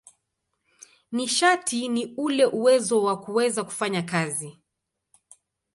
[1.11, 4.57] Nishati ni ule uwezo wa kuweza kufanya kazi.